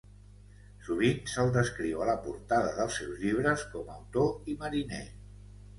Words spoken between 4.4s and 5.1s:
i mariner".